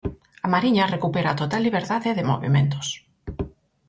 A 0.45 0.47
Mariña 0.53 0.91
recupera 0.95 1.29
a 1.31 1.39
total 1.41 1.61
liberdade 1.67 2.09
de 2.17 2.27
movementos. 2.31 2.87